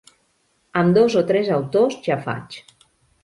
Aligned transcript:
Amb 0.81 0.95
dos 0.97 1.17
o 1.19 1.23
tres 1.31 1.51
autors 1.57 1.99
ja 2.09 2.17
faig. 2.27 2.57